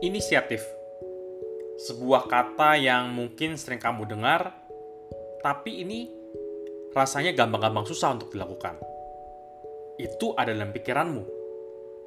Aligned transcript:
Inisiatif. 0.00 0.64
Sebuah 1.76 2.24
kata 2.24 2.80
yang 2.80 3.12
mungkin 3.12 3.60
sering 3.60 3.76
kamu 3.76 4.08
dengar, 4.08 4.48
tapi 5.44 5.84
ini 5.84 6.08
rasanya 6.96 7.36
gampang-gampang 7.36 7.84
susah 7.84 8.16
untuk 8.16 8.32
dilakukan. 8.32 8.80
Itu 10.00 10.32
ada 10.40 10.56
dalam 10.56 10.72
pikiranmu. 10.72 11.22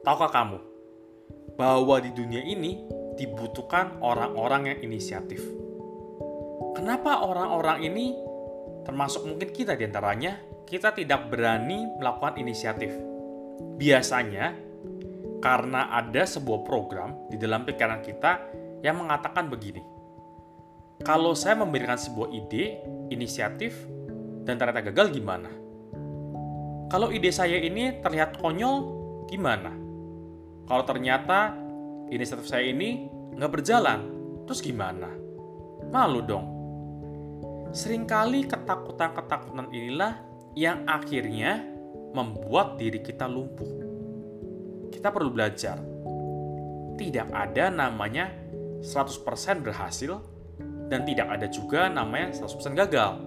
Tahukah 0.02 0.34
kamu 0.34 0.60
bahwa 1.54 2.02
di 2.02 2.10
dunia 2.18 2.42
ini 2.42 2.82
dibutuhkan 3.14 4.02
orang-orang 4.02 4.74
yang 4.74 4.80
inisiatif? 4.90 5.46
Kenapa 6.74 7.22
orang-orang 7.22 7.86
ini, 7.86 8.18
termasuk 8.90 9.30
mungkin 9.30 9.54
kita 9.54 9.78
di 9.78 9.86
antaranya, 9.86 10.42
kita 10.66 10.98
tidak 10.98 11.30
berani 11.30 11.86
melakukan 12.02 12.42
inisiatif? 12.42 12.90
Biasanya, 13.78 14.63
karena 15.44 15.92
ada 15.92 16.24
sebuah 16.24 16.64
program 16.64 17.28
di 17.28 17.36
dalam 17.36 17.68
pikiran 17.68 18.00
kita 18.00 18.40
yang 18.80 19.04
mengatakan 19.04 19.52
begini. 19.52 19.84
Kalau 21.04 21.36
saya 21.36 21.60
memberikan 21.60 22.00
sebuah 22.00 22.32
ide, 22.32 22.80
inisiatif, 23.12 23.76
dan 24.48 24.56
ternyata 24.56 24.80
gagal 24.88 25.12
gimana? 25.12 25.52
Kalau 26.88 27.12
ide 27.12 27.28
saya 27.36 27.60
ini 27.60 28.00
terlihat 28.00 28.40
konyol, 28.40 28.76
gimana? 29.28 29.76
Kalau 30.64 30.84
ternyata 30.88 31.52
inisiatif 32.08 32.48
saya 32.48 32.72
ini 32.72 33.12
nggak 33.36 33.52
berjalan, 33.52 34.00
terus 34.48 34.64
gimana? 34.64 35.12
Malu 35.92 36.24
dong. 36.24 36.48
Seringkali 37.76 38.48
ketakutan-ketakutan 38.48 39.68
inilah 39.76 40.24
yang 40.56 40.88
akhirnya 40.88 41.68
membuat 42.16 42.80
diri 42.80 43.04
kita 43.04 43.28
lumpuh. 43.28 43.83
Kita 45.04 45.12
perlu 45.12 45.36
belajar. 45.36 45.76
Tidak 46.96 47.28
ada 47.36 47.68
namanya 47.68 48.32
100% 48.80 49.60
berhasil 49.60 50.16
dan 50.88 51.04
tidak 51.04 51.28
ada 51.28 51.52
juga 51.52 51.92
namanya 51.92 52.32
100% 52.32 52.72
gagal. 52.72 53.20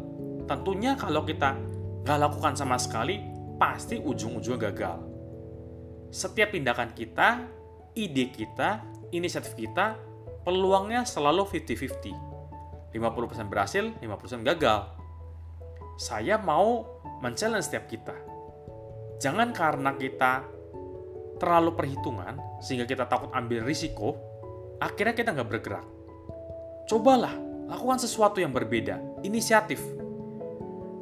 Tentunya 0.49 0.97
kalau 0.97 1.29
kita 1.29 1.53
nggak 2.01 2.17
lakukan 2.17 2.57
sama 2.57 2.81
sekali, 2.81 3.21
pasti 3.61 4.01
ujung-ujungnya 4.01 4.73
gagal. 4.73 5.05
Setiap 6.09 6.57
tindakan 6.57 6.97
kita, 6.97 7.45
ide 7.93 8.33
kita, 8.33 8.81
inisiatif 9.13 9.53
kita, 9.53 10.01
peluangnya 10.49 11.05
selalu 11.05 11.45
50-50. 11.45 12.97
50% 12.97 13.53
berhasil, 13.53 13.85
50% 14.01 14.49
gagal. 14.49 14.97
Saya 16.01 16.41
mau 16.41 16.89
men-challenge 17.21 17.69
setiap 17.69 17.85
kita 17.85 18.17
Jangan 19.17 19.53
karena 19.57 19.97
kita 19.97 20.56
terlalu 21.37 21.77
perhitungan 21.77 22.37
sehingga 22.61 22.89
kita 22.89 23.05
takut 23.09 23.33
ambil 23.33 23.65
risiko, 23.65 24.17
akhirnya 24.81 25.15
kita 25.17 25.31
nggak 25.33 25.49
bergerak. 25.49 25.87
Cobalah, 26.87 27.35
lakukan 27.67 27.99
sesuatu 28.01 28.39
yang 28.41 28.55
berbeda, 28.55 28.99
inisiatif. 29.27 29.83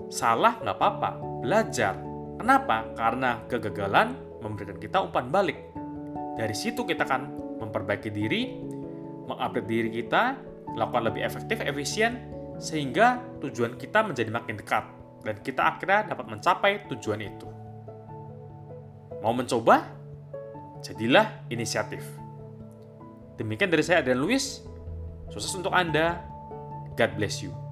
Salah 0.09 0.59
nggak 0.63 0.77
apa-apa, 0.77 1.11
belajar. 1.43 1.95
Kenapa? 2.41 2.89
Karena 2.99 3.43
kegagalan 3.47 4.17
memberikan 4.43 4.79
kita 4.81 5.01
umpan 5.01 5.31
balik. 5.31 5.59
Dari 6.35 6.53
situ 6.53 6.83
kita 6.83 7.07
akan 7.07 7.23
memperbaiki 7.63 8.11
diri, 8.11 8.59
mengupdate 9.31 9.69
diri 9.71 9.91
kita, 10.03 10.35
lakukan 10.75 11.09
lebih 11.09 11.23
efektif, 11.23 11.63
efisien, 11.63 12.19
sehingga 12.59 13.23
tujuan 13.43 13.79
kita 13.79 14.03
menjadi 14.03 14.31
makin 14.31 14.59
dekat 14.59 14.85
dan 15.25 15.37
kita 15.41 15.63
akhirnya 15.65 16.13
dapat 16.13 16.27
mencapai 16.29 16.73
tujuan 16.93 17.21
itu. 17.25 17.49
Mau 19.25 19.33
mencoba? 19.33 20.04
Jadilah 20.85 21.49
inisiatif. 21.49 22.05
Demikian 23.41 23.73
dari 23.73 23.81
saya 23.81 24.05
Adrian 24.05 24.21
Luis. 24.21 24.61
Sukses 25.33 25.57
untuk 25.57 25.73
Anda. 25.73 26.21
God 26.95 27.17
bless 27.17 27.41
you. 27.41 27.64